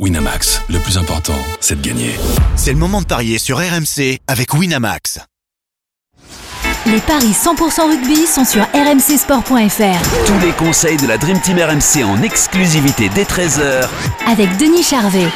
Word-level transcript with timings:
Winamax, 0.00 0.60
le 0.70 0.80
plus 0.80 0.98
important, 0.98 1.38
c'est 1.60 1.80
de 1.80 1.86
gagner. 1.86 2.10
C'est 2.56 2.72
le 2.72 2.78
moment 2.78 3.00
de 3.00 3.06
parier 3.06 3.38
sur 3.38 3.58
RMC 3.58 4.18
avec 4.26 4.52
Winamax. 4.52 5.20
Les 6.86 6.98
paris 6.98 7.30
100% 7.30 7.90
rugby 7.90 8.26
sont 8.26 8.44
sur 8.44 8.64
rmcsport.fr. 8.74 10.26
Tous 10.26 10.44
les 10.44 10.50
conseils 10.58 10.96
de 10.96 11.06
la 11.06 11.16
Dream 11.16 11.38
Team 11.40 11.58
RMC 11.58 12.02
en 12.04 12.20
exclusivité 12.24 13.08
dès 13.14 13.22
13h 13.22 13.88
avec 14.26 14.56
Denis 14.56 14.82
Charvet. 14.82 15.28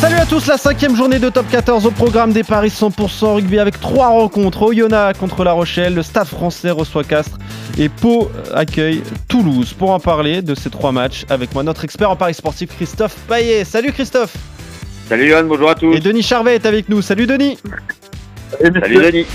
Salut 0.00 0.16
à 0.16 0.26
tous, 0.26 0.46
la 0.46 0.58
cinquième 0.58 0.96
journée 0.96 1.20
de 1.20 1.30
top 1.30 1.48
14 1.48 1.86
au 1.86 1.92
programme 1.92 2.32
des 2.32 2.42
paris 2.42 2.68
100% 2.68 3.36
rugby 3.36 3.60
avec 3.60 3.80
trois 3.80 4.08
rencontres. 4.08 4.62
Oyonnax 4.62 5.20
contre 5.20 5.44
La 5.44 5.52
Rochelle, 5.52 5.94
le 5.94 6.02
Stade 6.02 6.26
français 6.26 6.70
reçoit 6.70 7.04
Castres 7.04 7.38
et 7.78 7.88
Pau 7.88 8.30
accueille 8.54 9.02
Toulouse. 9.28 9.72
Pour 9.72 9.90
en 9.90 10.00
parler 10.00 10.42
de 10.42 10.54
ces 10.54 10.70
trois 10.70 10.92
matchs, 10.92 11.24
avec 11.28 11.52
moi 11.54 11.62
notre 11.62 11.84
expert 11.84 12.10
en 12.10 12.16
paris 12.16 12.34
sportif 12.34 12.70
Christophe 12.74 13.16
Paillet. 13.28 13.64
Salut 13.64 13.92
Christophe 13.92 14.36
Salut 15.08 15.28
Yann, 15.28 15.46
bonjour 15.46 15.70
à 15.70 15.74
tous 15.74 15.92
Et 15.94 16.00
Denis 16.00 16.22
Charvet 16.22 16.54
est 16.56 16.66
avec 16.66 16.88
nous. 16.88 17.02
Salut 17.02 17.26
Denis 17.26 17.58
Salut 18.58 18.80
Denis 18.80 19.26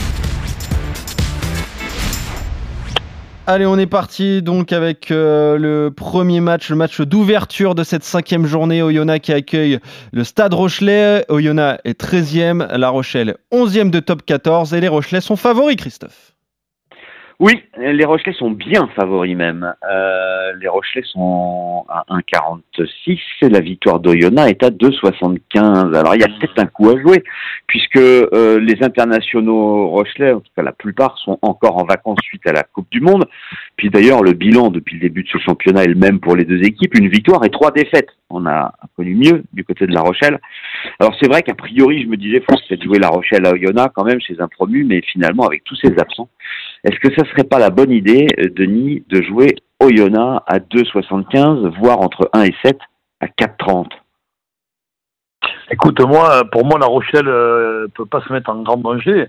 Allez, 3.47 3.65
on 3.65 3.77
est 3.77 3.87
parti 3.87 4.41
donc 4.41 4.71
avec 4.71 5.11
euh, 5.11 5.57
le 5.57 5.91
premier 5.91 6.39
match, 6.39 6.69
le 6.69 6.75
match 6.75 7.01
d'ouverture 7.01 7.75
de 7.75 7.83
cette 7.83 8.03
cinquième 8.03 8.45
journée. 8.45 8.81
Oyonnax 8.81 9.25
qui 9.25 9.33
accueille 9.33 9.79
le 10.13 10.23
Stade 10.23 10.53
Rochelet. 10.53 11.25
Oyonnax 11.27 11.81
est 11.83 11.99
13e, 11.99 12.67
La 12.77 12.89
Rochelle 12.89 13.35
11e 13.51 13.89
de 13.89 13.99
top 13.99 14.23
14 14.25 14.73
et 14.73 14.79
les 14.79 14.87
Rochelais 14.87 15.21
sont 15.21 15.35
favoris, 15.35 15.75
Christophe. 15.75 16.33
Oui, 17.41 17.59
les 17.75 18.05
Rochelais 18.05 18.33
sont 18.33 18.51
bien 18.51 18.87
favoris 18.95 19.35
même. 19.35 19.73
Euh, 19.91 20.53
les 20.61 20.67
Rochelais 20.67 21.01
sont 21.05 21.85
à 21.89 22.05
1,46 22.11 23.19
et 23.41 23.49
la 23.49 23.61
victoire 23.61 23.99
d'Oyonnax 23.99 24.51
est 24.51 24.63
à 24.63 24.69
2,75. 24.69 25.97
Alors 25.97 26.13
il 26.13 26.21
y 26.21 26.23
a 26.23 26.27
peut-être 26.27 26.59
un 26.59 26.67
coup 26.67 26.91
à 26.91 27.01
jouer 27.01 27.23
puisque 27.65 27.97
euh, 27.97 28.59
les 28.59 28.83
internationaux 28.83 29.87
Rochelais, 29.87 30.33
en 30.33 30.39
tout 30.39 30.51
cas 30.55 30.61
la 30.61 30.71
plupart, 30.71 31.17
sont 31.17 31.39
encore 31.41 31.79
en 31.79 31.85
vacances 31.85 32.19
suite 32.21 32.45
à 32.45 32.51
la 32.51 32.61
Coupe 32.61 32.91
du 32.91 33.01
Monde. 33.01 33.25
Puis 33.75 33.89
d'ailleurs 33.89 34.21
le 34.21 34.33
bilan 34.33 34.69
depuis 34.69 34.97
le 34.97 35.01
début 35.01 35.23
de 35.23 35.29
ce 35.29 35.39
championnat 35.39 35.85
est 35.85 35.87
le 35.87 35.95
même 35.95 36.19
pour 36.19 36.35
les 36.35 36.45
deux 36.45 36.61
équipes, 36.61 36.93
une 36.93 37.09
victoire 37.09 37.43
et 37.43 37.49
trois 37.49 37.71
défaites. 37.71 38.09
On 38.29 38.45
a 38.45 38.71
connu 38.95 39.15
mieux 39.15 39.43
du 39.51 39.63
côté 39.63 39.87
de 39.87 39.93
La 39.95 40.01
Rochelle. 40.01 40.39
Alors 40.99 41.15
c'est 41.19 41.27
vrai 41.27 41.41
qu'a 41.41 41.55
priori 41.55 42.03
je 42.03 42.07
me 42.07 42.17
disais 42.17 42.39
faut 42.41 42.55
peut-être 42.69 42.83
jouer 42.83 42.99
La 42.99 43.09
Rochelle 43.09 43.47
à 43.47 43.53
Oyonnax 43.53 43.93
quand 43.95 44.05
même 44.05 44.21
chez 44.21 44.39
un 44.39 44.47
promu, 44.47 44.83
mais 44.83 45.01
finalement 45.01 45.47
avec 45.47 45.63
tous 45.63 45.75
ces 45.77 45.97
absents, 45.97 46.29
est-ce 46.83 46.99
que 46.99 47.13
ça 47.15 47.29
serait 47.29 47.43
pas 47.43 47.59
la 47.59 47.69
bonne 47.69 47.91
idée, 47.91 48.27
euh, 48.39 48.49
Denis, 48.49 49.03
de 49.07 49.21
jouer 49.21 49.55
Oyonnax 49.79 50.43
à 50.47 50.59
2,75, 50.59 51.77
voire 51.79 51.99
entre 51.99 52.29
1 52.33 52.43
et 52.43 52.55
7 52.63 52.77
à 53.19 53.27
4,30 53.27 53.87
Écoute, 55.69 56.01
moi, 56.01 56.43
pour 56.51 56.65
moi, 56.65 56.79
La 56.79 56.87
Rochelle 56.87 57.25
ne 57.25 57.31
euh, 57.31 57.87
peut 57.93 58.05
pas 58.05 58.21
se 58.21 58.33
mettre 58.33 58.49
en 58.49 58.61
grand 58.61 58.77
danger. 58.77 59.27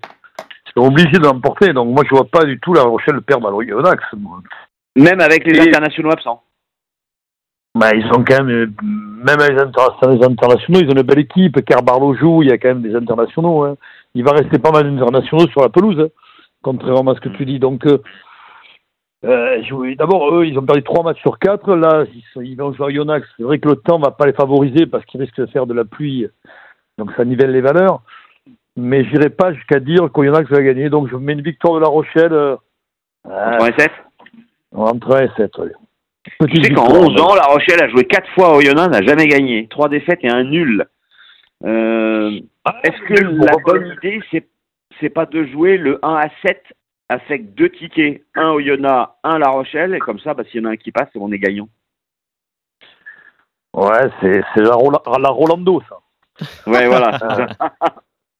C'est 0.67 0.81
obligé 0.81 1.19
d'emporter. 1.19 1.73
Donc, 1.73 1.89
moi, 1.95 2.05
je 2.05 2.15
vois 2.15 2.25
pas 2.25 2.45
du 2.45 2.59
tout 2.59 2.73
La 2.73 2.83
Rochelle 2.83 3.21
perdre 3.21 3.49
à 3.49 3.53
Oyonnax. 3.53 4.03
Même 4.97 5.21
avec 5.21 5.47
les 5.47 5.61
internationaux 5.61 6.11
absents 6.11 6.43
bah, 7.75 7.89
ils 7.95 8.07
sont 8.13 8.23
quand 8.23 8.45
même, 8.45 8.51
euh, 8.51 8.67
même 8.83 9.39
les, 9.39 9.59
internationaux, 9.59 10.81
ils 10.83 10.89
ont 10.91 10.95
une 10.95 11.03
belle 11.03 11.21
équipe. 11.21 11.65
Carbarlo 11.65 12.15
joue, 12.15 12.43
il 12.43 12.51
y 12.51 12.53
a 12.53 12.59
quand 12.59 12.69
même 12.69 12.83
des 12.83 12.95
internationaux. 12.95 13.65
Hein. 13.65 13.77
Il 14.15 14.25
va 14.25 14.33
rester 14.33 14.59
pas 14.59 14.73
mal 14.73 14.85
d'internationaux 14.85 15.49
sur 15.49 15.63
la 15.63 15.71
pelouse. 15.71 15.99
Hein 15.99 16.09
contrairement 16.63 17.13
à 17.13 17.15
ce 17.15 17.21
que 17.21 17.29
tu 17.29 17.45
dis. 17.45 17.59
Donc, 17.59 17.87
euh, 17.87 17.99
euh 19.25 19.95
d'abord, 19.97 20.35
eux, 20.35 20.47
ils 20.47 20.59
ont 20.59 20.65
perdu 20.65 20.83
trois 20.83 21.05
matchs 21.05 21.21
sur 21.21 21.39
quatre. 21.39 21.75
Là, 21.75 22.05
ils, 22.37 22.57
vont 22.57 22.73
jouer 22.73 22.87
à 22.87 22.91
Yonax. 22.91 23.27
C'est 23.37 23.43
vrai 23.43 23.59
que 23.59 23.69
le 23.69 23.77
temps 23.77 23.99
ne 23.99 24.05
va 24.05 24.11
pas 24.11 24.27
les 24.27 24.33
favoriser 24.33 24.87
parce 24.87 25.05
qu'ils 25.05 25.21
risquent 25.21 25.41
de 25.41 25.47
faire 25.47 25.67
de 25.67 25.75
la 25.75 25.85
pluie. 25.85 26.27
Donc, 26.99 27.11
ça 27.17 27.25
nivelle 27.25 27.53
les 27.53 27.61
valeurs. 27.61 28.03
Mais 28.77 29.05
je 29.05 29.11
n'irai 29.11 29.31
pas 29.31 29.53
jusqu'à 29.53 29.81
dire 29.81 30.11
qu'Oyonax 30.13 30.49
va 30.51 30.63
gagner. 30.63 30.89
Donc, 30.89 31.09
je 31.11 31.17
mets 31.17 31.35
une 31.35 31.43
victoire 31.43 31.75
de 31.75 31.81
La 31.81 31.89
Rochelle. 31.89 32.33
Euh, 32.33 32.57
entre 33.25 33.65
1 33.65 33.67
et 33.69 33.79
7 33.79 33.91
Entre 34.73 35.17
1 35.17 35.25
et 35.25 35.31
7, 35.37 35.51
oui. 35.59 35.69
Tu 36.49 36.63
sais 36.63 36.73
qu'en 36.73 36.89
11 36.89 37.21
ans, 37.21 37.35
La 37.35 37.47
Rochelle 37.47 37.83
a 37.83 37.89
joué 37.89 38.05
4 38.05 38.29
fois 38.31 38.49
à 38.49 38.57
Oyonnax, 38.57 38.89
n'a 38.89 39.07
jamais 39.07 39.27
gagné. 39.27 39.67
3 39.69 39.89
défaites 39.89 40.21
et 40.23 40.31
un 40.31 40.45
nul. 40.45 40.87
Euh, 41.65 42.41
ah, 42.65 42.81
Est-ce 42.85 43.01
que 43.03 43.25
la 43.25 43.57
bonne 43.65 43.93
idée, 43.99 44.21
c'est 44.31 44.47
c'est 45.01 45.11
pas 45.11 45.27
de 45.27 45.45
jouer 45.45 45.77
le 45.77 45.99
1 46.05 46.15
à 46.15 46.29
7 46.45 46.63
avec 47.09 47.55
deux 47.55 47.69
tickets, 47.69 48.25
un 48.35 48.51
au 48.51 48.61
Yona, 48.61 49.17
un 49.23 49.35
à 49.35 49.39
La 49.39 49.49
Rochelle, 49.51 49.95
et 49.95 49.99
comme 49.99 50.19
ça, 50.19 50.35
bah, 50.35 50.45
s'il 50.45 50.63
y 50.63 50.65
en 50.65 50.69
a 50.71 50.73
un 50.73 50.77
qui 50.77 50.93
passe, 50.93 51.09
on 51.15 51.31
est 51.33 51.39
gagnant. 51.39 51.69
Ouais, 53.75 54.11
c'est, 54.21 54.43
la, 54.57 54.77
la 55.19 55.29
Rolando, 55.31 55.83
ça. 55.89 55.99
Ouais, 56.67 56.87
voilà. 56.87 57.19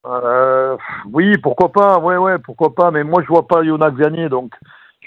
Euh, 0.05 0.75
oui, 1.13 1.37
pourquoi 1.37 1.71
pas, 1.71 1.97
ouais, 1.97 2.17
ouais, 2.17 2.37
pourquoi 2.37 2.75
pas, 2.75 2.91
mais 2.91 3.05
moi 3.05 3.21
je 3.21 3.27
vois 3.29 3.47
pas 3.47 3.63
Yona 3.63 3.89
gagner, 3.89 4.27
donc 4.27 4.51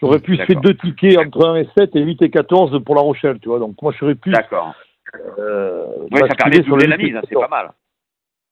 j'aurais 0.00 0.20
pu 0.20 0.38
faire 0.38 0.58
deux 0.60 0.74
tickets 0.74 1.18
entre 1.18 1.46
1 1.46 1.56
et 1.56 1.68
7 1.76 1.94
et 1.96 2.02
8 2.02 2.22
et 2.22 2.30
14 2.30 2.82
pour 2.82 2.94
La 2.94 3.02
Rochelle, 3.02 3.38
tu 3.40 3.50
vois, 3.50 3.58
donc 3.58 3.76
moi 3.82 3.92
je 3.92 3.98
serais 3.98 4.14
plus. 4.14 4.32
D'accord. 4.32 4.74
Euh, 5.38 5.84
ouais, 6.10 6.26
ça 6.26 6.34
permet 6.34 6.60
de 6.60 6.64
jouer 6.64 6.86
la 6.86 6.96
mise, 6.96 7.14
hein, 7.14 7.20
c'est 7.28 7.34
pas 7.34 7.48
mal. 7.48 7.72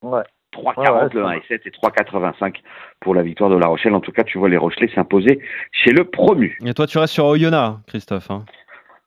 Ouais. 0.03 0.23
3,40 0.55 1.15
le 1.15 1.25
1 1.25 1.33
et 1.33 1.43
7 1.49 1.63
et 1.67 1.71
3,85 1.71 2.57
pour 3.01 3.15
la 3.15 3.23
victoire 3.23 3.51
de 3.51 3.57
La 3.57 3.67
Rochelle. 3.67 3.95
En 3.95 4.01
tout 4.01 4.13
cas, 4.13 4.25
tu 4.25 4.39
vois 4.39 4.49
les 4.49 4.57
Rochelais 4.57 4.91
s'imposer 4.95 5.41
chez 5.73 5.91
le 5.91 6.05
promu. 6.05 6.59
Et 6.65 6.75
toi, 6.75 6.87
tu 6.87 6.99
restes 6.99 7.15
sur 7.15 7.27
Oyonnax, 7.27 7.79
Christophe. 7.87 8.31
Hein? 8.31 8.45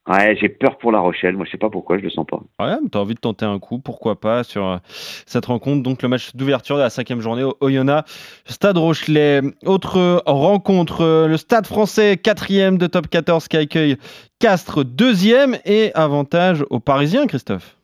Ouais, 0.07 0.37
j'ai 0.39 0.47
peur 0.47 0.77
pour 0.77 0.93
La 0.93 0.99
Rochelle. 0.99 1.35
Moi, 1.35 1.45
je 1.45 1.51
sais 1.51 1.57
pas 1.57 1.69
pourquoi, 1.69 1.97
je 1.97 2.03
le 2.03 2.09
sens 2.09 2.25
pas. 2.25 2.37
Ouais, 2.63 2.77
mais 2.81 2.89
as 2.93 2.97
envie 2.97 3.13
de 3.13 3.19
tenter 3.19 3.43
un 3.43 3.59
coup, 3.59 3.79
pourquoi 3.79 4.19
pas, 4.19 4.43
sur 4.43 4.65
euh, 4.65 4.77
cette 5.25 5.45
rencontre. 5.45 5.83
Donc, 5.83 6.01
le 6.01 6.07
match 6.07 6.33
d'ouverture 6.33 6.77
de 6.77 6.81
la 6.81 6.89
cinquième 6.89 7.19
journée, 7.19 7.43
Oyonnax, 7.59 8.41
Stade 8.45 8.77
Rochelet. 8.77 9.41
Autre 9.65 10.23
rencontre, 10.25 11.01
euh, 11.01 11.27
le 11.27 11.35
Stade 11.35 11.67
français, 11.67 12.15
quatrième 12.15 12.77
de 12.77 12.87
top 12.87 13.07
14 13.07 13.49
qui 13.49 13.57
accueille 13.57 13.97
Castres, 14.39 14.85
deuxième. 14.85 15.57
Et 15.65 15.91
avantage 15.93 16.63
aux 16.69 16.79
Parisiens, 16.79 17.27
Christophe. 17.27 17.76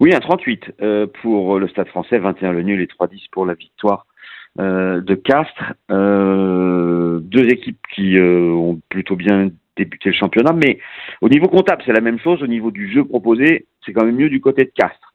Oui, 0.00 0.14
un 0.14 0.20
38 0.20 0.74
euh, 0.82 1.06
pour 1.22 1.58
le 1.58 1.68
Stade 1.68 1.88
français, 1.88 2.18
21 2.18 2.52
le 2.52 2.62
nul 2.62 2.80
et 2.80 2.86
3-10 2.86 3.26
pour 3.30 3.46
la 3.46 3.54
victoire 3.54 4.06
euh, 4.60 5.00
de 5.00 5.14
Castres. 5.14 5.74
Euh, 5.90 7.20
deux 7.20 7.48
équipes 7.48 7.80
qui 7.94 8.18
ont 8.18 8.80
plutôt 8.88 9.16
bien 9.16 9.50
débuté 9.76 10.10
le 10.10 10.14
championnat, 10.14 10.52
mais 10.52 10.78
au 11.20 11.28
niveau 11.28 11.48
comptable, 11.48 11.82
c'est 11.84 11.92
la 11.92 12.00
même 12.00 12.18
chose. 12.18 12.42
Au 12.42 12.46
niveau 12.46 12.70
du 12.70 12.92
jeu 12.92 13.04
proposé, 13.04 13.66
c'est 13.84 13.92
quand 13.92 14.04
même 14.04 14.16
mieux 14.16 14.28
du 14.28 14.40
côté 14.40 14.64
de 14.64 14.72
Castres. 14.74 15.14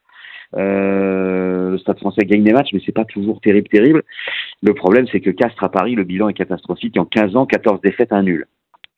le 0.53 1.77
Stade 1.79 1.99
français 1.99 2.25
gagne 2.25 2.43
des 2.43 2.53
matchs, 2.53 2.73
mais 2.73 2.81
c'est 2.85 2.91
pas 2.91 3.05
toujours 3.05 3.39
terrible, 3.41 3.69
terrible. 3.69 4.03
Le 4.61 4.73
problème, 4.73 5.07
c'est 5.11 5.21
que 5.21 5.29
Castres 5.29 5.63
à 5.63 5.69
Paris, 5.69 5.95
le 5.95 6.03
bilan 6.03 6.29
est 6.29 6.33
catastrophique. 6.33 6.97
En 6.97 7.05
15 7.05 7.35
ans, 7.35 7.45
14 7.45 7.79
défaites, 7.81 8.11
un 8.11 8.23
nul. 8.23 8.45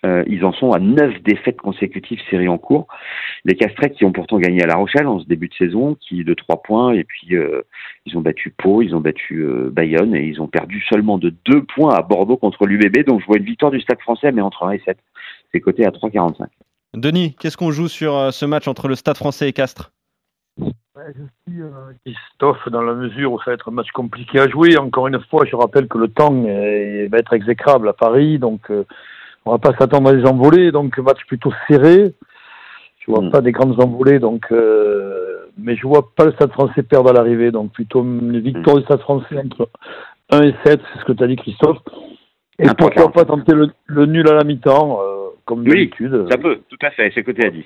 Euh, 0.03 0.23
ils 0.27 0.43
en 0.45 0.51
sont 0.51 0.71
à 0.71 0.79
neuf 0.79 1.21
défaites 1.21 1.61
consécutives 1.61 2.19
séries 2.29 2.47
en 2.47 2.57
cours. 2.57 2.87
Les 3.45 3.55
Castrets 3.55 3.91
qui 3.91 4.03
ont 4.03 4.11
pourtant 4.11 4.39
gagné 4.39 4.63
à 4.63 4.67
La 4.67 4.75
Rochelle 4.75 5.07
en 5.07 5.19
ce 5.19 5.25
début 5.25 5.47
de 5.47 5.53
saison, 5.53 5.95
qui 5.95 6.23
de 6.23 6.33
trois 6.33 6.63
points, 6.63 6.93
et 6.93 7.03
puis 7.03 7.35
euh, 7.35 7.61
ils 8.05 8.17
ont 8.17 8.21
battu 8.21 8.49
Pau, 8.49 8.81
ils 8.81 8.95
ont 8.95 8.99
battu 8.99 9.41
euh, 9.41 9.69
Bayonne, 9.71 10.15
et 10.15 10.23
ils 10.23 10.41
ont 10.41 10.47
perdu 10.47 10.81
seulement 10.89 11.19
de 11.19 11.31
deux 11.45 11.63
points 11.63 11.93
à 11.93 12.01
Bordeaux 12.01 12.37
contre 12.37 12.65
l'UBB. 12.65 13.05
Donc 13.05 13.21
je 13.21 13.25
vois 13.27 13.37
une 13.37 13.45
victoire 13.45 13.71
du 13.71 13.79
Stade 13.79 13.99
français, 13.99 14.31
mais 14.31 14.41
entre 14.41 14.63
1 14.63 14.71
et 14.71 14.81
7. 14.85 14.97
C'est 15.51 15.59
coté 15.59 15.85
à 15.85 15.91
3,45. 15.91 16.47
Denis, 16.95 17.35
qu'est-ce 17.39 17.57
qu'on 17.57 17.71
joue 17.71 17.87
sur 17.87 18.33
ce 18.33 18.45
match 18.45 18.67
entre 18.67 18.87
le 18.87 18.95
Stade 18.95 19.17
français 19.17 19.49
et 19.49 19.53
Castres? 19.53 19.91
Je 20.57 21.23
suis 21.47 21.61
Christophe 22.05 22.67
dans 22.69 22.81
la 22.81 22.93
mesure 22.93 23.31
où 23.31 23.39
ça 23.39 23.51
va 23.51 23.53
être 23.53 23.69
un 23.69 23.73
match 23.73 23.89
compliqué 23.91 24.39
à 24.39 24.49
jouer. 24.49 24.77
Encore 24.77 25.07
une 25.07 25.19
fois, 25.29 25.45
je 25.45 25.55
rappelle 25.55 25.87
que 25.87 25.97
le 25.97 26.09
temps 26.09 26.43
va 26.43 27.17
être 27.17 27.33
exécrable 27.33 27.87
à 27.87 27.93
Paris, 27.93 28.39
donc 28.39 28.69
on 29.45 29.51
va 29.51 29.57
pas 29.57 29.75
s'attendre 29.77 30.09
à 30.09 30.13
des 30.13 30.25
envolées, 30.25 30.71
donc 30.71 30.97
match 30.99 31.25
plutôt 31.27 31.51
serré. 31.67 32.13
Je 32.99 33.11
vois 33.11 33.21
hmm. 33.21 33.31
pas 33.31 33.41
des 33.41 33.51
grandes 33.51 33.81
envolées, 33.81 34.19
donc 34.19 34.45
euh, 34.51 35.47
mais 35.57 35.75
je 35.75 35.87
vois 35.87 36.13
pas 36.15 36.25
le 36.25 36.33
Stade 36.33 36.51
Français 36.51 36.83
perdre 36.83 37.09
à 37.09 37.13
l'arrivée, 37.13 37.51
donc 37.51 37.71
plutôt 37.71 38.03
une 38.03 38.39
victoire 38.39 38.77
du 38.77 38.83
Stade 38.83 39.01
Français 39.01 39.37
entre 39.37 39.69
1 40.29 40.43
et 40.43 40.55
7, 40.65 40.81
c'est 40.93 40.99
ce 40.99 41.05
que 41.05 41.13
tu 41.13 41.23
as 41.23 41.27
dit 41.27 41.35
Christophe. 41.35 41.79
Et 42.59 42.67
pourquoi 42.77 43.11
pas 43.11 43.25
tenter 43.25 43.53
le, 43.53 44.05
nul 44.05 44.27
à 44.29 44.35
la 44.35 44.43
mi-temps, 44.43 44.99
euh, 45.01 45.29
comme 45.45 45.63
d'habitude. 45.63 46.27
ça 46.29 46.37
peut, 46.37 46.59
tout 46.69 46.77
à 46.81 46.91
fait, 46.91 47.11
c'est 47.13 47.23
côté 47.23 47.45
à 47.45 47.49
10. 47.49 47.63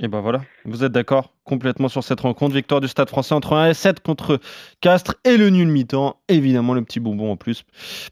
Et 0.00 0.06
ben 0.06 0.20
voilà, 0.20 0.40
vous 0.64 0.84
êtes 0.84 0.92
d'accord 0.92 1.32
complètement 1.44 1.88
sur 1.88 2.04
cette 2.04 2.20
rencontre. 2.20 2.54
Victoire 2.54 2.80
du 2.80 2.86
Stade 2.86 3.08
français 3.08 3.34
entre 3.34 3.54
1 3.54 3.70
et 3.70 3.74
7 3.74 4.00
contre 4.00 4.38
Castres 4.80 5.16
et 5.24 5.36
le 5.36 5.50
nul 5.50 5.66
mi-temps. 5.68 6.16
Évidemment, 6.28 6.74
le 6.74 6.82
petit 6.82 7.00
bonbon 7.00 7.32
en 7.32 7.36
plus 7.36 7.64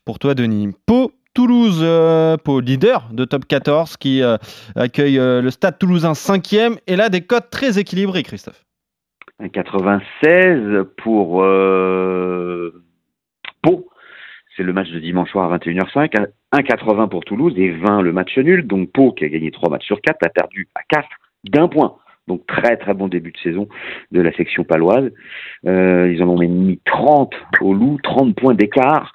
pour 0.04 0.18
toi, 0.18 0.34
Denis. 0.34 0.72
Pau 0.86 1.12
Toulouse, 1.36 1.80
euh, 1.82 2.38
pour 2.38 2.62
leader 2.62 3.10
de 3.12 3.26
top 3.26 3.44
14, 3.44 3.98
qui 3.98 4.22
euh, 4.22 4.38
accueille 4.74 5.18
euh, 5.18 5.42
le 5.42 5.50
Stade 5.50 5.78
Toulousain 5.78 6.12
5e. 6.12 6.78
Et 6.86 6.96
là, 6.96 7.10
des 7.10 7.20
cotes 7.20 7.50
très 7.50 7.78
équilibrées, 7.78 8.22
Christophe. 8.22 8.64
96 9.52 10.86
pour 10.96 11.44
Pau. 13.62 13.86
C'est 14.56 14.62
le 14.62 14.72
match 14.72 14.88
de 14.88 14.98
dimanche 14.98 15.30
soir 15.30 15.52
à 15.52 15.58
21h05. 15.58 16.26
1,80 16.54 17.08
pour 17.10 17.22
Toulouse 17.22 17.52
et 17.58 17.70
20 17.70 18.00
le 18.00 18.12
match 18.12 18.38
nul. 18.38 18.66
Donc 18.66 18.90
Pau, 18.92 19.12
qui 19.12 19.26
a 19.26 19.28
gagné 19.28 19.50
3 19.50 19.68
matchs 19.68 19.84
sur 19.84 20.00
4, 20.00 20.16
a 20.24 20.30
perdu 20.30 20.68
à 20.74 20.80
4 20.88 21.06
d'un 21.50 21.68
point 21.68 21.96
Donc 22.28 22.46
très 22.46 22.78
très 22.78 22.94
bon 22.94 23.08
début 23.08 23.32
de 23.32 23.38
saison 23.38 23.68
de 24.10 24.22
la 24.22 24.32
section 24.32 24.64
paloise. 24.64 25.12
Euh, 25.66 26.10
ils 26.10 26.22
en 26.22 26.28
ont 26.28 26.38
mis 26.38 26.80
30 26.86 27.34
au 27.60 27.74
loup, 27.74 27.98
30 28.02 28.34
points 28.34 28.54
d'écart. 28.54 29.12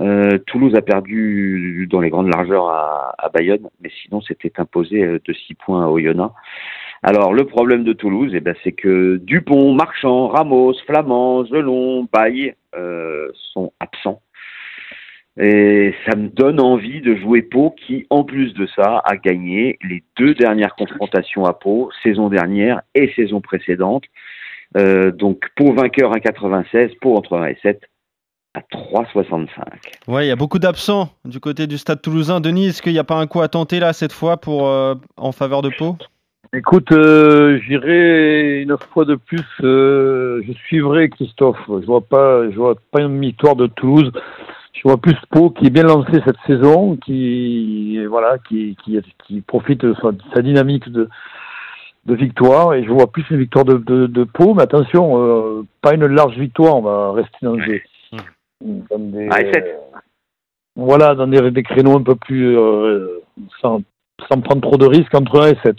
Euh, 0.00 0.38
Toulouse 0.46 0.74
a 0.74 0.82
perdu 0.82 1.86
dans 1.90 2.00
les 2.00 2.10
grandes 2.10 2.32
largeurs 2.32 2.68
à, 2.68 3.28
Bayonne, 3.32 3.68
mais 3.80 3.90
sinon 4.02 4.20
c'était 4.20 4.52
imposé 4.58 5.02
euh, 5.04 5.20
de 5.24 5.32
6 5.32 5.54
points 5.54 5.84
à 5.84 5.88
Oyonnax. 5.88 6.32
Alors 7.02 7.32
le 7.32 7.44
problème 7.44 7.84
de 7.84 7.92
Toulouse, 7.92 8.32
eh 8.34 8.40
ben, 8.40 8.54
c'est 8.62 8.72
que 8.72 9.16
Dupont, 9.16 9.72
Marchand, 9.72 10.28
Ramos, 10.28 10.74
Flamand, 10.86 11.44
Gelon, 11.46 12.08
Baye 12.12 12.54
euh, 12.74 13.28
sont 13.52 13.72
absents. 13.80 14.20
Et 15.38 15.94
ça 16.06 16.16
me 16.16 16.28
donne 16.28 16.60
envie 16.60 17.00
de 17.00 17.14
jouer 17.16 17.42
Pau 17.42 17.70
qui, 17.70 18.06
en 18.10 18.24
plus 18.24 18.52
de 18.52 18.66
ça, 18.76 19.00
a 19.04 19.16
gagné 19.16 19.78
les 19.88 20.02
deux 20.18 20.34
dernières 20.34 20.74
confrontations 20.74 21.46
à 21.46 21.54
Pau, 21.54 21.90
saison 22.02 22.28
dernière 22.28 22.82
et 22.94 23.10
saison 23.14 23.40
précédente. 23.40 24.04
Donc 24.74 25.48
Pau 25.56 25.72
vainqueur 25.72 26.12
à 26.14 26.20
96, 26.20 26.94
Pau 27.00 27.16
entre 27.16 27.38
1 27.38 27.46
et 27.46 27.58
7 27.62 27.89
à 28.54 28.60
3,65. 28.60 29.48
Ouais, 30.08 30.26
il 30.26 30.28
y 30.28 30.32
a 30.32 30.36
beaucoup 30.36 30.58
d'absents 30.58 31.10
du 31.24 31.40
côté 31.40 31.66
du 31.66 31.78
Stade 31.78 32.02
Toulousain. 32.02 32.40
Denis, 32.40 32.66
est-ce 32.68 32.82
qu'il 32.82 32.92
n'y 32.92 32.98
a 32.98 33.04
pas 33.04 33.16
un 33.16 33.26
coup 33.26 33.40
à 33.40 33.48
tenter 33.48 33.78
là 33.80 33.92
cette 33.92 34.12
fois 34.12 34.36
pour 34.38 34.66
euh, 34.68 34.94
en 35.16 35.32
faveur 35.32 35.62
de 35.62 35.70
Pau? 35.78 35.96
Écoute, 36.52 36.90
euh, 36.90 37.60
j'irai 37.64 38.62
une 38.62 38.76
fois 38.92 39.04
de 39.04 39.14
plus. 39.14 39.44
euh, 39.62 40.42
je 40.46 40.52
suivrai 40.52 41.08
Christophe. 41.08 41.60
Je 41.68 41.86
vois 41.86 42.00
pas, 42.00 42.50
je 42.50 42.56
vois 42.56 42.74
pas 42.90 43.02
une 43.02 43.20
victoire 43.20 43.54
de 43.54 43.68
Toulouse. 43.68 44.10
Je 44.72 44.80
vois 44.82 44.96
plus 44.96 45.14
Pau 45.30 45.50
qui 45.50 45.66
est 45.66 45.70
bien 45.70 45.84
lancé 45.84 46.10
cette 46.24 46.40
saison, 46.48 46.96
qui 46.96 48.04
voilà, 48.06 48.38
qui 48.48 48.76
qui, 48.82 48.98
qui 49.26 49.40
profite 49.42 49.82
de 49.82 49.94
sa, 50.02 50.10
de 50.10 50.22
sa 50.34 50.42
dynamique 50.42 50.88
de 50.88 51.08
de 52.06 52.14
victoire. 52.14 52.74
Et 52.74 52.82
je 52.82 52.90
vois 52.90 53.12
plus 53.12 53.24
une 53.30 53.38
victoire 53.38 53.64
de 53.64 53.74
de, 53.74 54.08
de 54.08 54.24
Pau. 54.24 54.54
Mais 54.54 54.62
attention, 54.64 55.22
euh, 55.22 55.62
pas 55.82 55.94
une 55.94 56.06
large 56.06 56.36
victoire. 56.36 56.76
On 56.78 56.82
va 56.82 57.12
rester 57.12 57.38
dans 57.42 57.54
des 57.54 57.82
dans 58.60 58.98
des 58.98 59.28
Ah, 59.30 59.40
euh, 59.40 59.72
voilà, 60.76 61.14
dans 61.14 61.26
des, 61.26 61.50
des 61.50 61.62
créneaux 61.62 61.96
un 61.96 62.02
peu 62.02 62.16
plus 62.16 62.56
euh, 62.56 63.20
sans 63.60 63.82
sans 64.28 64.40
prendre 64.40 64.60
trop 64.60 64.76
de 64.76 64.86
risques 64.86 65.14
entre 65.14 65.40
1 65.40 65.46
et 65.48 65.58
7. 65.62 65.76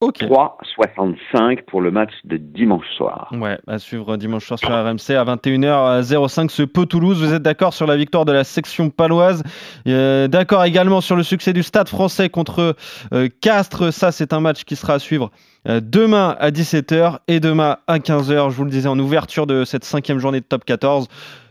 Ok. 0.00 0.22
3,65 0.22 1.62
pour 1.64 1.80
le 1.80 1.90
match 1.90 2.10
de 2.24 2.36
dimanche 2.36 2.84
soir. 2.96 3.30
Ouais, 3.32 3.58
à 3.66 3.78
suivre 3.78 4.16
dimanche 4.16 4.44
soir 4.44 4.58
sur 4.58 4.68
RMC 4.68 5.16
à 5.16 5.24
21h05 5.24 6.50
ce 6.50 6.62
Pau 6.62 6.84
Toulouse. 6.84 7.22
Vous 7.22 7.32
êtes 7.32 7.42
d'accord 7.42 7.72
sur 7.72 7.86
la 7.86 7.96
victoire 7.96 8.24
de 8.24 8.32
la 8.32 8.44
section 8.44 8.90
paloise? 8.90 9.42
Euh, 9.86 10.28
D'accord 10.28 10.64
également 10.64 11.00
sur 11.00 11.16
le 11.16 11.22
succès 11.22 11.52
du 11.54 11.62
Stade 11.62 11.88
français 11.88 12.28
contre 12.28 12.76
euh, 13.14 13.28
Castres. 13.40 13.94
Ça, 13.94 14.12
c'est 14.12 14.32
un 14.34 14.40
match 14.40 14.64
qui 14.64 14.76
sera 14.76 14.94
à 14.94 14.98
suivre 14.98 15.30
euh, 15.68 15.80
demain 15.82 16.36
à 16.38 16.50
17h 16.50 17.20
et 17.28 17.40
demain 17.40 17.78
à 17.86 17.98
15h. 17.98 18.50
Je 18.50 18.56
vous 18.56 18.64
le 18.64 18.70
disais 18.70 18.88
en 18.88 18.98
ouverture 18.98 19.46
de 19.46 19.64
cette 19.64 19.84
cinquième 19.84 20.18
journée 20.18 20.40
de 20.40 20.44
top 20.44 20.64
14. 20.66 21.08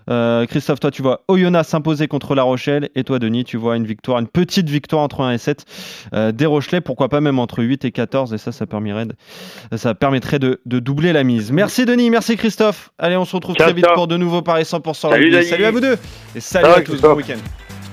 Euh, 0.09 0.45
Christophe, 0.45 0.79
toi, 0.79 0.91
tu 0.91 1.01
vois 1.01 1.23
Oyonnax 1.27 1.67
s'imposer 1.69 2.07
contre 2.07 2.35
La 2.35 2.43
Rochelle. 2.43 2.89
Et 2.95 3.03
toi, 3.03 3.19
Denis, 3.19 3.43
tu 3.43 3.57
vois 3.57 3.77
une 3.77 3.85
victoire, 3.85 4.19
une 4.19 4.27
petite 4.27 4.69
victoire 4.69 5.01
entre 5.01 5.21
1 5.21 5.31
et 5.33 5.37
7 5.37 5.65
euh, 6.13 6.31
des 6.31 6.45
Rochelais. 6.45 6.81
Pourquoi 6.81 7.09
pas 7.09 7.21
même 7.21 7.39
entre 7.39 7.63
8 7.63 7.85
et 7.85 7.91
14. 7.91 8.33
Et 8.33 8.37
ça, 8.37 8.51
ça 8.51 8.65
permettrait 8.65 9.05
de, 9.05 9.77
ça 9.77 9.93
permettrait 9.95 10.39
de, 10.39 10.61
de 10.65 10.79
doubler 10.79 11.13
la 11.13 11.23
mise. 11.23 11.51
Merci, 11.51 11.85
Denis. 11.85 12.09
Merci, 12.09 12.37
Christophe. 12.37 12.91
Allez, 12.97 13.15
on 13.17 13.25
se 13.25 13.35
retrouve 13.35 13.55
Ciao, 13.55 13.67
très 13.67 13.73
vite 13.73 13.85
ciao. 13.85 13.95
pour 13.95 14.07
de 14.07 14.17
nouveaux 14.17 14.41
paris 14.41 14.63
100% 14.63 15.09
Salut. 15.09 15.43
Salut 15.43 15.65
à 15.65 15.71
vous 15.71 15.79
deux. 15.79 15.97
Et 16.35 16.39
salut 16.39 16.65
Ciao, 16.65 16.77
à 16.77 16.81
tous. 16.81 17.01
Bon 17.01 17.13
week-end. 17.15 17.37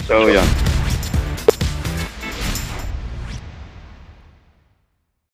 Ciao, 0.07 0.29
Yann. 0.29 0.45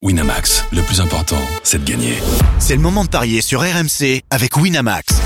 Winamax, 0.03 0.67
le 0.73 0.83
plus 0.83 1.01
important, 1.01 1.41
c'est 1.65 1.83
de 1.85 1.91
gagner. 1.91 2.15
C'est 2.59 2.77
le 2.77 2.81
moment 2.83 3.05
de 3.05 3.09
parier 3.09 3.41
sur 3.41 3.61
RMC 3.61 4.21
avec 4.31 4.57
Winamax. 4.57 5.26